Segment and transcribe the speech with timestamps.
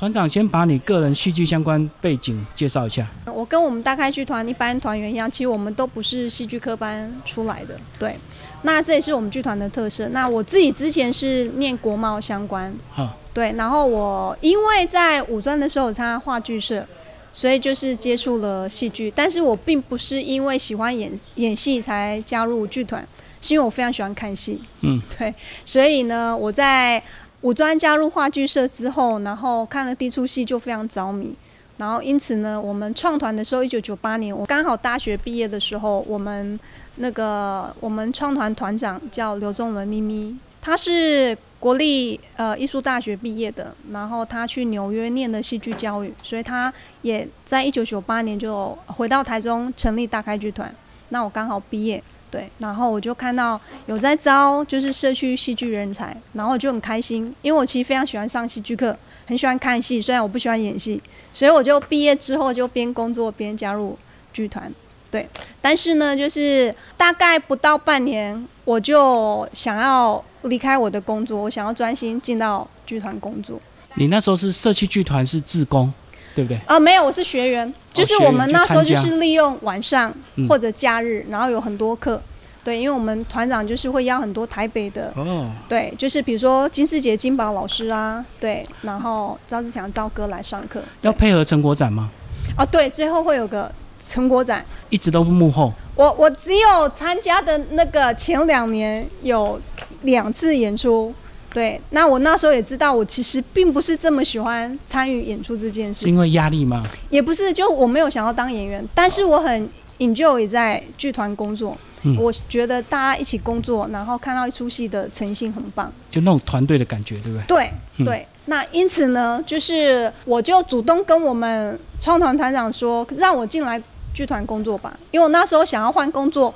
[0.00, 3.06] 团长先把你个人戏剧相关背景介绍一下。
[3.26, 7.78] 我跟我们大开剧团一般团员一样，其实我们都不是戏剧科班出来的。
[7.98, 8.16] 对，
[8.62, 10.08] 那这也是我们剧团的特色。
[10.08, 16.82] 那我自己之前是念国贸相关，哈，对，然后我因为在五专的时候有参加话剧社，
[17.30, 23.06] 所以就是接触了戏剧，但是我并不是因为喜欢演演戏才加入剧团，
[23.42, 24.62] 是因为我非常喜欢看戏。
[24.80, 25.34] 嗯，对，
[25.66, 27.02] 所以呢，我在
[27.42, 31.34] 五专加入话剧社之后，然后看了第一出戏就非常着迷，
[31.78, 36.58] 然后因此呢，我们创团的时候，一九九八年，我刚好大学毕业的时候，我们
[36.96, 50.74] 那个我们创团团长叫刘宗伦咪咪，他是国立呃艺术大学毕业的，然后他去纽约念的戏剧教育，所以他也在一九九八年就回到台中成立大开剧团。
[51.08, 61.02] 那我刚好毕业，对，然后我就看到有在招就是社区戏剧人才，然后我就很开心，因为我其实非常喜欢上戏剧课，很喜欢看戏，虽然我不喜欢演戏，
[61.32, 63.98] 所以我就毕业之后就边工作边加入
[64.32, 64.72] 剧团。
[65.10, 65.28] 对，
[65.60, 73.60] 但是呢，就是大概不到半年，我就想要离开我的工作，我想要专心进到剧团工作。
[73.94, 75.92] 你那时候是社区剧团是志工，
[76.40, 76.58] 对不对？
[76.66, 82.20] 啊、没有，我是学员，就是我们那时候就是利用晚上嗯或者假日，然后有很多课。
[82.62, 90.82] 对，因为我们团长就是会邀很多台北的，哦，对，就是比如说金世杰、金宝老师啊，对，然后赵志强、赵哥来上课。
[91.00, 92.10] 要配合成果展吗？
[92.58, 93.70] 哦，对，最后会有个
[94.02, 94.64] 成果展。
[94.90, 95.72] 一直都幕后。
[95.94, 99.58] 我我只有参加的那个前两年有
[100.02, 101.14] 两次演出，
[101.52, 106.86] 对，那我那时候也知道，我其实并不是这么喜欢参与演出这件事，是因为压力吗？
[107.10, 111.76] 也不是，就我没有想要当演员，但是我很 enjoy 在剧团工作。
[112.02, 115.92] 嗯我觉得大家一起工作，然后看到一出戏的诚信很棒。
[116.10, 117.44] 就那种团队的感觉，对不对？
[117.46, 123.82] 对嗯对，那因此呢，就是我就主动跟我们创团团长说，让我进来
[124.14, 126.54] 剧团工作吧，因为我那时候想要换工作，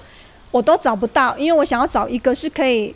[0.51, 2.95] 我都找不到，因为我想要找一个是可以。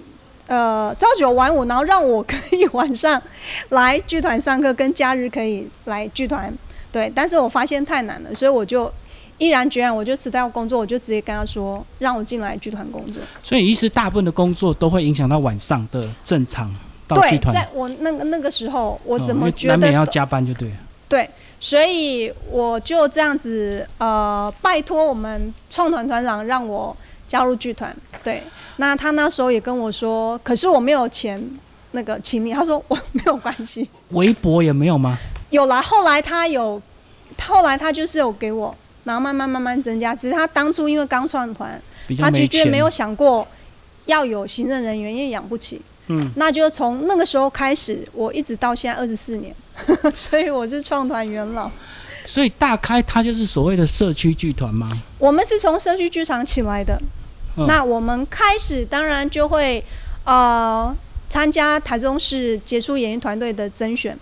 [0.49, 3.23] 呃，朝九晚五，然后让我可以晚上
[3.69, 6.53] 来剧团上课，跟假日可以来剧团，
[6.91, 7.13] 对。
[7.15, 8.91] 但是我发现太难了，所以我就
[9.37, 13.23] 毅然决然，我就辞掉工作，我就直接跟他说，让我进来剧团工作。
[13.43, 16.75] 所以意思大部分的工作都会影响到晚上的正常
[17.07, 17.55] 到对剧，团。
[17.55, 20.75] 在我那个那个时候，我怎么觉得难免要加班就对了。
[21.11, 21.29] 对，
[21.61, 26.97] 所以我就这样子呃，拜托我们创团团长让我
[27.29, 27.95] 加入剧团。
[28.25, 28.43] 对，
[28.79, 31.41] 那他那时候也跟我说，可是我没有钱，
[31.93, 35.17] 那个请你，他说我没有关系，微博也没有吗？
[35.51, 35.81] 有啦。
[35.81, 36.83] 后来他有，
[37.41, 38.75] 后来他就是有给我，
[39.05, 40.15] 然后慢慢慢慢增加。
[40.15, 41.81] 只是他当初因为刚创团，
[42.19, 42.49] 他就没钱。
[42.49, 43.47] 觉得没有想过
[44.07, 45.81] 要有行政人员，因为养不起。
[46.09, 49.55] 嗯，那就从那个时候开始，我一直到现在二十四年，
[50.17, 51.71] 所以我是创团元老。
[52.27, 54.89] 所以大开它就是所谓的社区剧团吗？
[55.19, 56.99] 我们是从社区剧场起来的，
[57.59, 59.85] 嗯那我们开始当然就会
[60.25, 60.95] 呃
[61.29, 64.17] 参加台中市杰出演艺团队的甄选，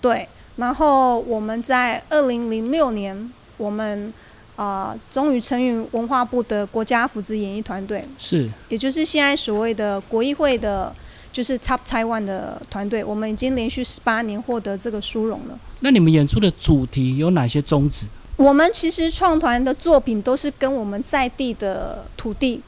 [0.00, 0.26] 对，
[0.56, 4.12] 然后我们在二零零六年，我们
[4.56, 10.92] 啊、呃终于成于文化部的国家扶植演艺团队，是也就是现在所谓的国议会的，
[11.30, 15.58] 就是 Top Taiwan 的团队，我们已经连续十八年获得这个殊荣了。
[15.80, 18.06] 那你们演出的主题有哪些宗旨？
[18.36, 22.60] 我们其实创团的作品都是跟我们在地的土地，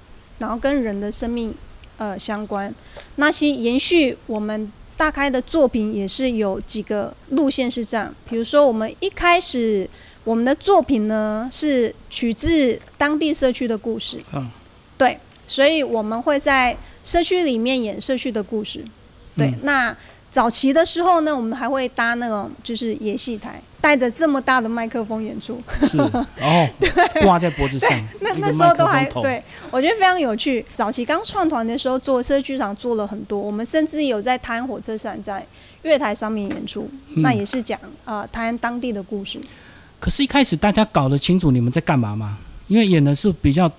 [0.42, 1.54] 然后跟人的生命
[1.98, 2.75] 呃相关。
[3.14, 9.88] 那些延续我们大开的作品也是有几个路线是这样，比如说我们一开始
[10.25, 14.50] 我们的作品呢是取自当地社区的故事，嗯，
[14.98, 15.16] 对，
[15.47, 18.84] 所以我们会在社区里面演社区的故事。
[19.36, 19.59] 对，嗯。
[19.62, 19.97] 那
[20.28, 25.60] 早期的时候呢，我们还会搭那种就是野戏台，带着这么大的麦克风演出。
[25.91, 25.98] 是
[26.41, 26.66] 哦，
[27.20, 30.65] 挂在脖子上，那那时候都还对我觉得非常有趣。
[30.72, 35.44] 早期刚创团的时候，做社区剧场做了很多，我们甚至有在台湾火车站在
[35.82, 39.41] 月台上面演出，嗯那也是讲啊台湾当地的故事。
[39.98, 42.39] 可是，一开始大家搞得清楚你们在干嘛吗？
[42.68, 43.71] 因为演的是比较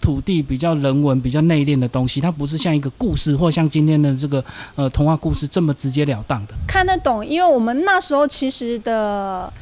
[0.00, 4.44] 土地、比较人文、比较内敛的东西，它不是像一个故事或像今天的这个
[4.74, 6.54] 呃童话故事这么直截了当的。
[6.66, 9.52] 看得懂，因为我们那时候其实的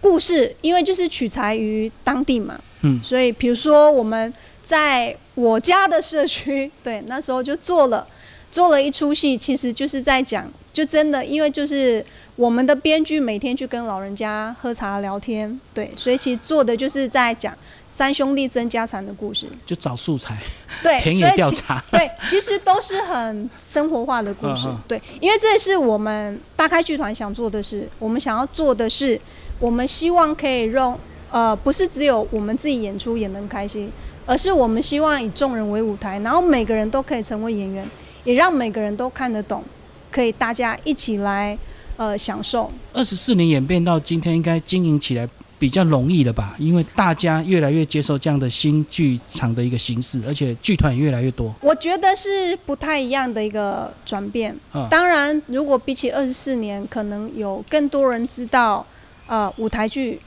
[0.00, 8.06] 故事，因为就是取材于当地嘛，嗯所以比如说我们在我家的社区，对，那时候就做了
[8.50, 12.04] 做了一出戏，其实就是在讲，就真的，因为就是
[12.36, 17.56] 我们的编剧每天去跟老人家喝茶聊天，对，所以其实做的就是在讲
[17.94, 20.38] 三兄弟争家产的故事，就找素材，
[20.82, 29.20] 对， 田野调查， 对，其实都是很生活化的故事， 嗯嗯对，因为这是我们大开剧团想做的事，我们想要做的是，
[29.58, 30.98] 我们希望可以让
[31.30, 33.92] 呃，不是只有我们自己演出也能开心，
[34.24, 37.86] 而是我们希望以众人为舞台，然后每个人都可以成为演员，
[38.24, 39.62] 也让每个人都看得懂，
[40.10, 41.58] 可以大家一起来
[41.98, 42.72] 呃享受。
[42.94, 45.28] 二十四年演变到今天，应该经营起来
[45.62, 46.56] 比较容易了吧？
[46.58, 51.54] 因为大家越来越接受这样的新剧场的一个形式，而且剧团也越来越多。
[51.60, 54.52] 我觉得是不太一样的一个转变。
[54.74, 58.84] 嗯当然，如果比起二十四年，可能有更多人知道
[59.28, 60.20] 呃舞台剧，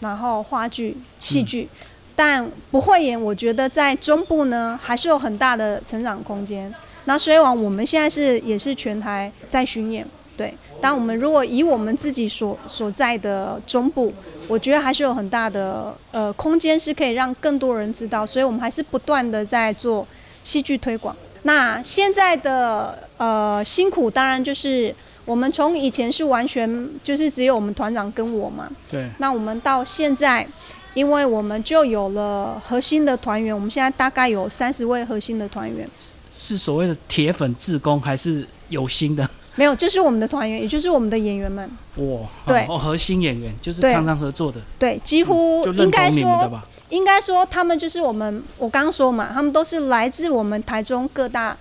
[0.00, 1.66] 然后话剧、戏剧，
[2.14, 6.70] 但不会演，我觉得在中部呢还是有很大的成长空间。
[7.06, 10.06] 那所以往我们现在是也是全台在巡演，
[10.36, 10.54] 对。
[10.80, 14.12] 但我们如果以我们自己所所在的中部，
[14.48, 20.06] 我觉得还是有很大的呃空间是可以让更多人知道，所以我们还是不断的在做
[20.42, 21.14] 戏剧推广。
[21.44, 24.94] 那现在的呃辛苦，当然就是
[25.24, 30.46] 我们从以前是完全就是只有我们团长跟我嘛，对，那我们到现在，
[30.94, 35.88] 因为我们就有了核心的团员，我们现在大概有三十位核心的团员，
[36.32, 39.28] 是所谓的铁粉自工，还是有心的？
[39.54, 46.62] 没有，就是我们的团员，也就是我们的演员们，哇，对哦，核心演员就是常常合作的，对，几乎应该说？
[46.90, 51.56] 应该说他们就是我们，我刚刚说嘛，他们都是来自我们台中各大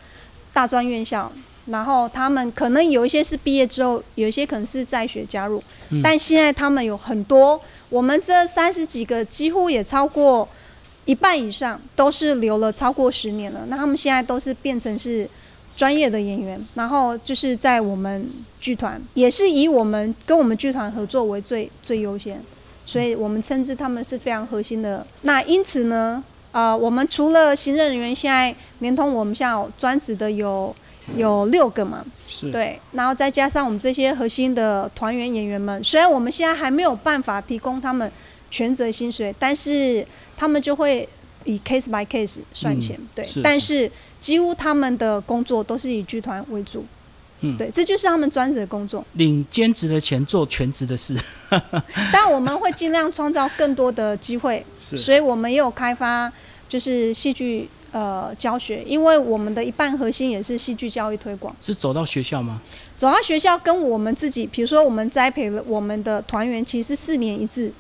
[0.52, 1.32] 大专院校。
[1.68, 10.50] 然后他们可能有一些是毕业之后，有一些可能是在学加入，嗯但现在他们有很多，我们这三十几个几乎也超过
[11.06, 13.62] 一半以上都是留了超过十年了。
[13.68, 15.30] 那他们现在都是变成是
[15.82, 18.30] 专业的演员，然后就是在我们
[18.60, 22.40] 剧团也是以我们跟我们剧团合作为最最优先，
[22.86, 25.04] 所以我们称之他们是非常核心的。
[25.24, 30.76] 那因此呢，呃，我们除了行政人员，现在连同我们现在专职的有
[31.18, 38.12] 有六个嘛，是，对，然后再加上我们这些核心的团员演员们，虽然我们现在还没有办法提供他们
[38.52, 40.06] 全责薪水，但是
[40.38, 41.10] 他们就会
[41.46, 43.26] 以 case by case 算钱，对。
[43.26, 46.86] 是，但是几乎他们的工作都是以剧团为主，
[47.42, 49.04] 嗯对，这就是他们专职的工作。
[49.14, 51.18] 领兼职的钱做全职的事，
[52.14, 56.32] 但我们会尽量创造更多的机会，是所以我们也有开发
[56.70, 61.54] 就是戏剧呃教学，因为我们的一半核心也是戏剧教育推广。
[61.62, 62.62] 是走到学校吗？
[62.96, 67.72] 走到学校跟我们自己，比如说我们栽培了我们的团员，其实四年一次，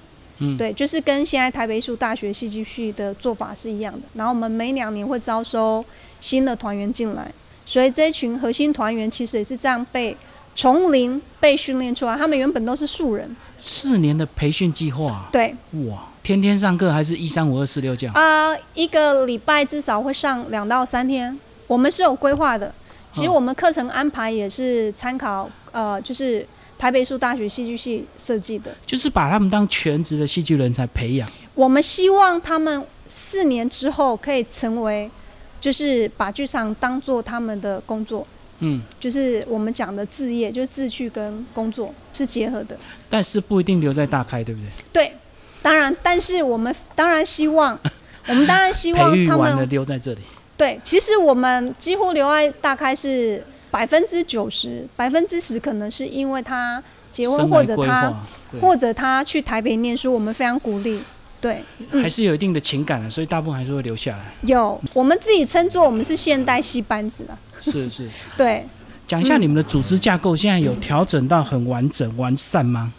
[0.41, 4.01] 嗯，对，就是跟现在台北艺术大学戏剧系的做法是一样的。
[4.15, 5.83] 然后我们每两年会招收
[6.19, 7.31] 新的团员进来，
[7.65, 10.17] 所以这一群核心团员其实也是这样被
[10.55, 15.55] 从零被训练出来，他们原本都是素人，四年的培训计划，对，
[15.87, 18.13] 哇，天天上课还是一三五二四六这样？
[18.15, 22.73] 啊、一个礼拜至少会上两到三天，我们是有规划的。
[23.11, 26.47] 其实嗯我们课程安排也是参考呃，就是
[26.81, 28.75] 台北艺术大学戏剧系设计的。
[28.87, 31.29] 就是把他们当全职的戏剧人才培养。
[31.53, 35.07] 我们希望他们四年之后可以成为，
[35.59, 38.25] 就是把剧场当做他们的工作，
[38.61, 42.75] 嗯，就是我们讲的置业，就是志趣跟工作是结合的。
[43.07, 44.69] 但是不一定留在大开，对不对？
[44.91, 45.13] 对，
[45.61, 47.77] 当然，但是我们当然希望，
[48.25, 50.21] 我们当然希望 他们留在这里，
[50.57, 58.13] 对，其实我们几乎留在大开是百分之九十，百分之十可能是因为他结婚或者他
[58.61, 61.01] 或者他去台北念书，我们非常鼓励。
[61.39, 64.25] 对，嗯还是有一定的情感的，所以大部分还是会留下来。
[64.43, 67.39] 有我们自己称作我们是现代戏班子了。
[67.59, 68.07] 是是，
[68.37, 68.63] 对，
[69.07, 72.93] 讲一下你们的组织架构，现在有调整到很完整完善吗？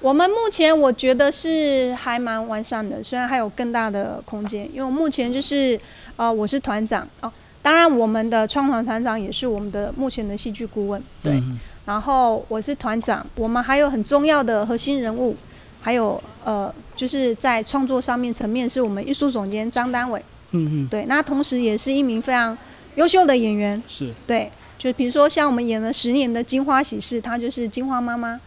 [0.00, 5.80] 我们目前我觉得是还蛮完善的，虽然还有更大的空间，因为我目前就是
[6.16, 15.36] 呃我是团长哦，当然我们的创团团长也是我们的目前的戏剧顾问，对，嗯然后我是团长，我们还有很重要的核心人物，
[15.80, 20.22] 还有呃就是在创作上面层面是我们艺术总监张丹伟，
[20.52, 22.56] 嗯嗯，对，那同时也是一名非常
[22.96, 24.50] 优秀的演员，是，对。
[24.78, 28.40] 就比如说，像我们演了十年的《金花喜事》，她就是金花妈妈。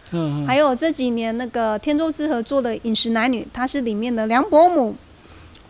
[0.47, 4.95] 还有这几年那个天舟之合作的《饮食男女》，她是里面的梁伯母。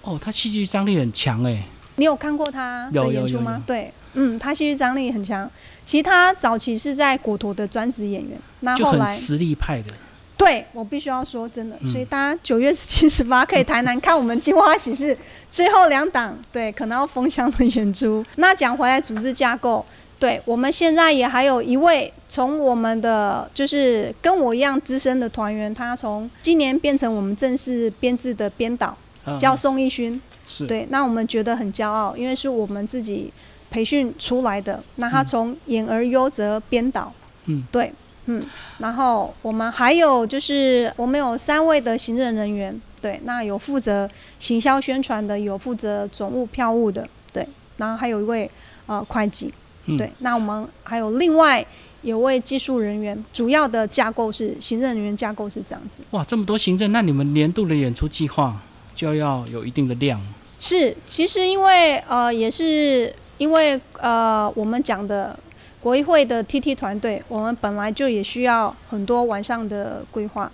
[0.03, 1.63] 哦，他戏剧张力很强哎，
[2.01, 3.63] 你有看过他的演出吗有？
[3.67, 5.47] 对，嗯，他戏剧张力很强。
[5.85, 9.93] 其实他早期是在果陀的专职演员，那后来实力派的。
[10.35, 15.15] 对我必须要说真的，嗯所以大家九月十七、十八可以台南看我们金花喜事
[15.51, 18.25] 最后两档，对，可能要封箱的演出。
[18.37, 19.85] 那讲回来，组织架构
[20.17, 30.19] 对，我们现在也还有一位从我们的就是跟我一样资深的团员，他从今年变成我们正式编制的编导，嗯叫宋义勋。
[30.51, 33.31] 是，对，那我们觉得很骄傲，因为是我们自己
[33.69, 34.83] 培训出来的。
[34.97, 37.13] 那他从演而优则编导，
[37.45, 37.93] 嗯，对，
[38.25, 38.43] 嗯，
[38.79, 48.51] 然后我们还有就是我们有三位的行政人员，对，那有负责行销宣传的，有负责总务票务的，对，然后还有一位
[48.87, 49.53] 呃会计，
[49.85, 51.65] 嗯对，那我们还有另外
[52.01, 56.03] 有位技术人员，主要的架构是行政人员架构是这样子。
[56.11, 58.59] 哇，这么多行政，那你们年度的演出计划
[58.93, 60.19] 就要有一定的量。
[60.63, 65.37] 是，其实因为呃，也是因为呃，我们讲的
[65.81, 70.51] 国议会的 TT 团队，我们本来就也需要很多完善的规划，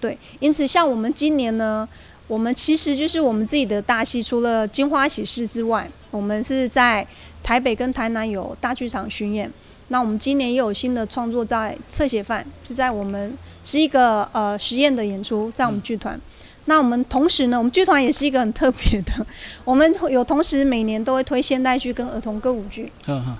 [0.00, 1.86] 对，因此像我们今年呢，
[2.26, 7.06] 我们其实就是我们自己的大戏，除了金花喜事之外，我们是在
[7.42, 9.52] 台北跟台南有大剧场巡演。
[9.88, 16.18] 那我们今年也有新的创作在侧写犯，是在我们是一个呃实验的演出，在我们剧团。
[16.70, 19.26] 那我们同时呢，我们剧团也是一个很特别的，
[19.66, 22.92] 我们有同时每年都会推现代剧跟儿童歌舞剧。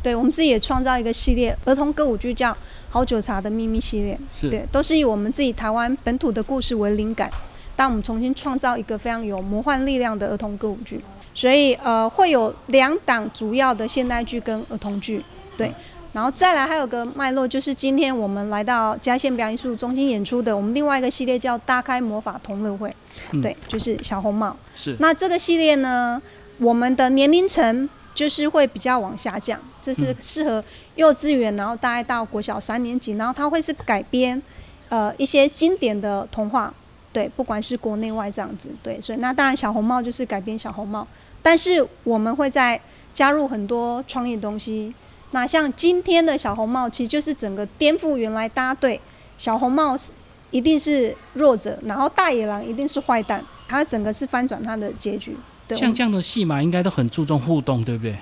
[0.02, 2.50] 对，我们自己也创造一个系列儿童歌舞剧，叫
[2.88, 4.18] 《好酒茶的秘密》系列。
[4.34, 7.30] 是，对，都是以我们自己台湾本土的故事为灵感，
[7.76, 11.00] 当我们重新创造一个非常有魔幻力量的儿童歌舞剧。
[11.32, 15.24] 所以呃，会有两档主要的现代剧跟儿童剧，
[15.56, 15.72] 对。
[16.12, 22.88] 然后再来还有个脉络，就是今天我们来到嘉县表演艺术中心演出的，我们另外一个系列叫《大开魔法同乐会》，
[23.30, 24.56] 嗯对，就是小红帽。
[24.74, 26.20] 是，那这个系列呢，
[26.58, 30.64] 我们的年龄层就是会比较往下降，这是适合
[30.96, 34.42] 幼稚园，然后大概到国小三年级，然后它会是改编
[34.88, 36.74] 呃一些经典的童话，
[37.12, 41.06] 对，不管是国内外这样子，对，所以那当然小红帽就是改编小红帽，
[41.40, 42.80] 但是我们会在
[43.14, 44.92] 加入很多创意东西。
[45.32, 49.00] 那像今天的小红帽，其实就是整个颠覆原来大家对
[49.38, 50.10] 小红帽是
[50.50, 55.36] 一定是弱者，然后大野狼一定是坏蛋，它整个是翻转它的结局。
[55.68, 58.18] 对，像这样的戏码应该都很注重互动，对不对？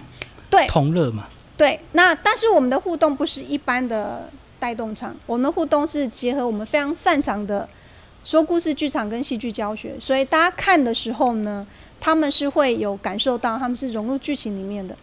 [0.50, 7.66] 对同乐嘛，对，那但是我们的互动不是一般的带动场，我们的互动是结合我们非常擅长的
[8.24, 11.66] 说故事剧场跟戏剧教学，所以大家看的时候呢，
[11.98, 14.94] 他们是会有感受到，他们是融入剧情里面的。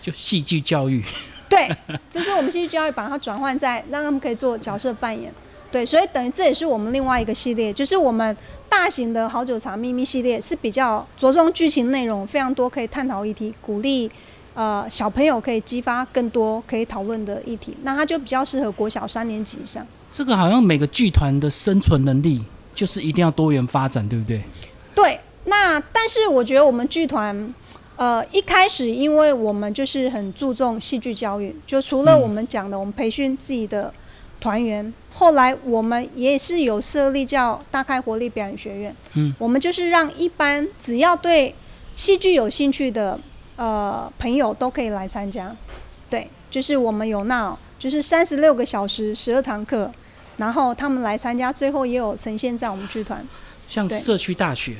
[0.00, 1.02] 就戏剧教育。
[1.48, 1.68] 对，
[2.10, 5.32] 就是我们戏剧教育把它转换在让他们可以做角色扮演。
[5.70, 8.36] 对，所以等于这也是我们另外一个系列，就是我们
[8.68, 14.10] 大型的好酒茶秘密系列是比较着重剧情内容，非常多可以探讨议题，鼓励
[14.54, 17.76] 呃小朋友可以激发更多可以讨论的议题。
[17.82, 19.84] 那它就比较适合国小三年级以上。
[20.12, 22.40] 这个好像每个剧团的生存能力
[22.72, 24.40] 就是一定要多元发展，对不对？
[24.94, 27.52] 对，那但是我觉得我们剧团，
[27.96, 32.20] 呃，一开始因为我们就是很注重戏剧教育，就除了嗯。
[32.20, 33.92] 我们讲的，我们培训自己的
[34.40, 41.54] 团员，后来我们也是有设立叫大开活力表演学院，嗯，我们就是让一般只要对
[41.94, 43.18] 戏剧有兴趣的
[43.56, 45.54] 呃朋友都可以来参加，
[46.10, 49.90] 对，就是我们有那就是三十六个小时，十二堂课。
[50.36, 53.24] 然后他们来参加，最后也有呈现在我们剧团，
[53.68, 54.78] 像社区大学。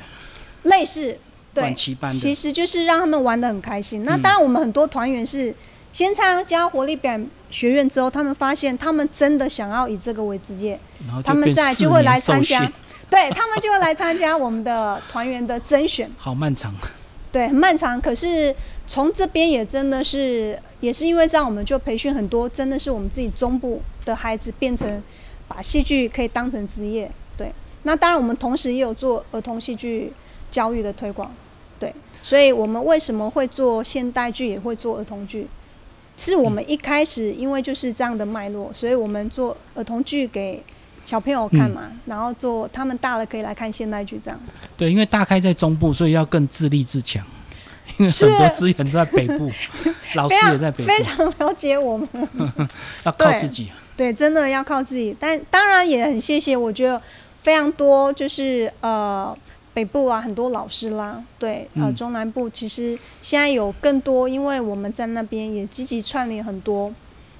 [0.63, 1.17] 类似
[1.55, 4.03] 对晚期班其，实就是让他们玩得很开心。
[4.03, 5.55] 那嗯当然，我们很多团员是
[5.93, 12.69] 先参加活力表演学院之后，他们发现他们真的想要以这个为职业，然后他们再就会来参加，
[13.09, 16.11] 对他们就会来参加我们的团员的甄选。
[16.19, 16.75] 好漫长。
[17.31, 17.99] 对，很漫长。
[17.99, 18.53] 可是
[18.87, 25.01] 从这边也真的是，也是因为这样，我们就培训很多，真的是我们自己中部的孩子变成
[25.47, 27.11] 把戏剧可以当成职业。
[27.37, 27.51] 对，
[27.83, 30.13] 那当然我们同时也有做儿童戏剧
[30.49, 31.33] 教育的推广。
[32.25, 35.47] 对，所以我们为什么会做现代剧，也会做儿童剧？
[36.17, 40.63] 是我们一开始因为就是这样的脉络，所以我们做儿童剧给
[41.05, 44.39] 小朋友看嘛，然后做他们大了可以来看现代剧这样。
[44.75, 47.23] 对，因为大开在中部，所以要更自立自强。
[47.97, 49.49] 因为很多资源都在北部，
[50.15, 52.07] 老师也在北部，非常了解我们。
[53.05, 53.71] 要靠自己。
[53.95, 55.15] 对，真的要靠自己。
[55.19, 57.01] 但当然也很谢谢，我觉得
[57.43, 59.37] 非常多，就是呃
[59.75, 66.89] 北部啊，很多老师啦，对，呃嗯中南部其实现在有更多，因为我们在那边也积极串联很多，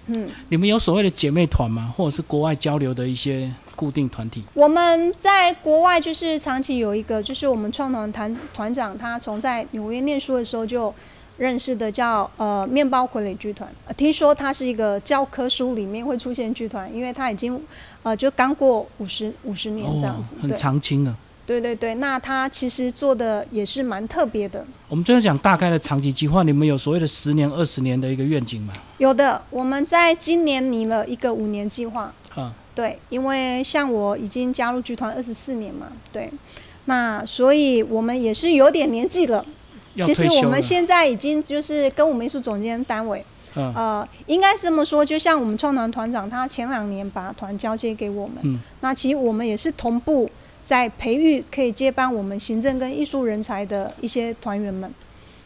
[0.07, 1.93] 嗯，你们有所谓的姐妹团吗？
[1.95, 4.43] 或者是国外交流的一些固定团体？
[4.53, 10.93] 我们在国外就是长期有一个，就是我们创团团团长，他从在纽约念书的时候就
[11.37, 17.57] 认识的叫呃面包傀儡剧团、呃，听说他是一个教科书里面会出现剧团，因为他已经
[18.03, 20.81] 呃就刚过五十五十年这样子，哦很长。
[20.81, 21.15] 青了。
[21.45, 24.65] 对对对，那他其实做的也是蛮特别的。
[24.87, 28.73] 我们最后讲大概的长期计划，你们有所谓的十年、二十年的一个愿景吗？
[28.97, 32.11] 有的，我们在今年拟了一个五年计划。
[32.33, 36.29] 啊，对，因为像我已经加入剧团二十四年嘛，对，
[36.85, 39.45] 那所以我们也是有点年纪了。
[40.01, 40.61] 其实我们。
[40.61, 43.23] 现在已经就是跟我们艺术总监单位，
[43.55, 50.29] 嗯呃，应该是这么说，就像我们创团团长他前两年把团交接给我们，嗯那其实我们也是同步
[50.65, 54.91] 在培育可以接班我们行政跟艺术人才的一些团员们，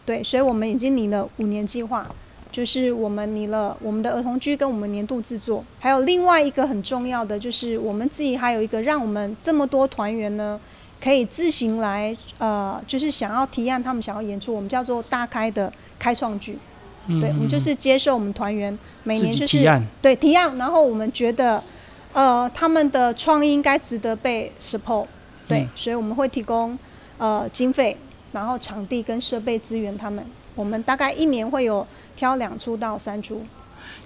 [0.05, 2.07] 对，所以我们已经拟了五年计划，
[2.51, 10.59] 就是我们拟了我们的儿童剧跟我们年度制作，还有另外一个很重要的就是我们自己还有一个让我们这么多团员呢。
[11.01, 16.59] 可以自行来，呃，就是想要提案他们想要演出，我们叫做大开的开创剧。
[17.07, 21.63] 嗯对，我们就是接受我们团员每年就是提案，对提案，然后我们觉得，
[22.13, 25.05] 呃，他们的创意应该值得被 support，
[25.47, 26.77] 对，嗯所以我们会提供
[27.17, 27.95] 呃经费，
[28.31, 30.25] 然后场地跟设备资源他们。
[30.55, 31.85] 我们大概一年会有
[32.17, 33.41] 挑两出到三出，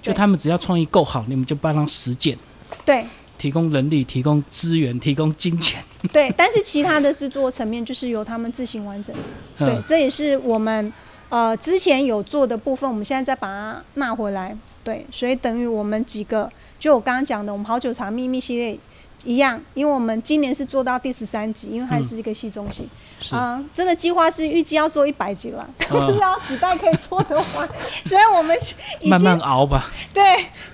[0.01, 2.37] 就他们只要创意够好，你们就帮他实践，
[2.85, 3.05] 对
[3.39, 5.83] 提供人力、提供资源、提供金钱。
[6.11, 9.15] 对，但是其他的制作层面就是由他们自行完成。
[9.57, 10.93] 对嗯，，这也是我们
[11.29, 14.55] 呃之前有做的部分，我们现在再把它纳回来。
[14.83, 18.77] 对，所以等于我们几个，就我刚刚讲的，我们好酒茶秘密系列
[19.23, 22.87] 一样，因为我们今年是做到第十三集，因为它是一个戏中戏。
[23.21, 27.69] 是啊、这个计划是预计要做一百集了， 不知道几代可以做得完，
[28.03, 28.57] 所以我们
[28.99, 30.23] 已慢经慢熬吧， 对，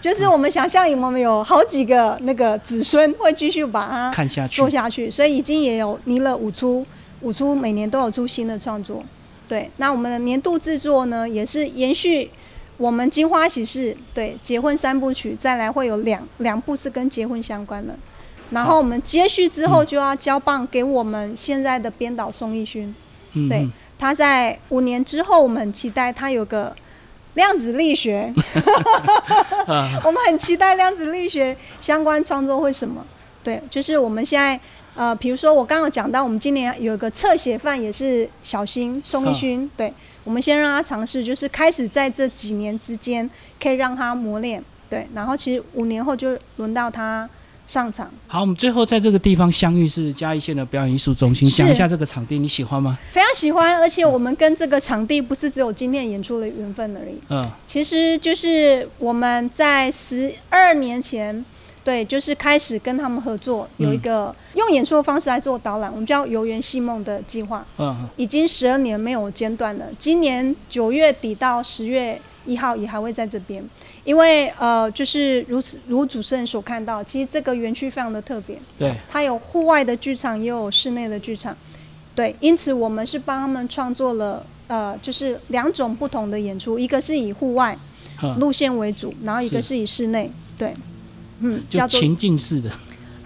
[0.01, 4.68] 就是我们想象我们有好几个那个子孙会继续把它看下去做。
[4.68, 6.84] 下去，所以已经也有拟了五出，
[7.22, 9.04] 五出每年都有出新的创作。
[9.48, 12.32] 对，那我们的年度制作呢，也是延续
[12.79, 17.93] 我们金花喜事对结婚三部曲，再来会有两两部是跟结婚相关的。
[18.51, 22.95] 然后我们接续之后就要交棒给我们现在的编导宋义勋，
[23.48, 23.69] 对
[24.00, 26.75] 他在五年之后，我们很期待他有个
[27.36, 28.33] 量子力学，
[29.67, 33.05] 啊， 我们很期待量子力学相关创作会什么？
[33.43, 34.59] 对，就是我们现在
[35.00, 39.94] 呃，比如说我刚刚讲到，我们今年有一个侧写犯也是小新宋一勋，对，
[40.25, 43.27] 我们先让他尝试，就是开始在这几年之间
[43.63, 47.29] 可以让他磨练，对，然后其实五年后就轮到他
[47.65, 53.00] 上场，好，我们最后在这个地方相遇是嘉义县的表演艺术中心，讲一下这个场地，你喜欢吗？
[53.13, 57.17] 非常喜欢，而且我们跟这个场地不是只有今天演出的缘分而已。
[57.30, 61.45] 嗯，其实就是我们在十二年前，
[61.84, 69.86] 对，就是开始跟他们合作，有一个用演出的方式来做导览，我们叫“游园戏梦”的计划，嗯，已经十二年没有间断了。
[69.98, 73.63] 今年九月底到十月一号也还会在这边，
[74.04, 81.56] 因为呃，就是如此如主持人所看到，其实这个园区非常的特别，对，它有户外的剧场，也有室内的剧场。
[82.13, 87.78] 对，因此我们是帮他们创作了呃，就是两种不同的演出，一个是以户外
[88.22, 89.70] 嗯，路线为主，然后一个是。
[89.70, 90.74] 是以室内，对，
[91.41, 92.69] 嗯，就叫做情境式的，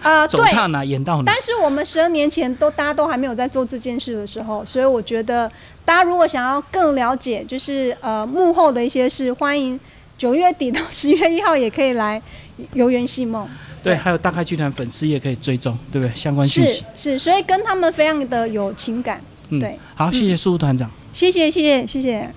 [0.02, 0.38] 呃、对。
[0.38, 1.40] 走到哪演到哪但。
[1.40, 5.50] 是我们十二年前都大家都还没有在做这件事的时候，所以我觉得
[5.84, 9.78] 大家如果想要更了解，就是呃幕后的一些事，欢迎
[10.16, 12.20] 九月底到十月一号也可以来
[12.72, 13.48] 游园戏梦。
[13.82, 16.14] 对，还有大开剧团粉丝也可以追踪，对不对？
[16.16, 16.84] 相关信息。
[16.94, 19.20] 是，所以跟他们非常的有情感。
[19.50, 20.90] 嗯对，好，谢谢苏团长。
[21.12, 22.34] 谢谢谢谢谢谢。